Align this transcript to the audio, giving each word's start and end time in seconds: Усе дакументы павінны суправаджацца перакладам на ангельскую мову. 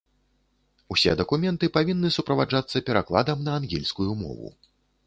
Усе 0.95 1.11
дакументы 1.19 1.69
павінны 1.77 2.07
суправаджацца 2.17 2.85
перакладам 2.89 3.37
на 3.51 3.61
ангельскую 3.63 4.11
мову. 4.25 4.55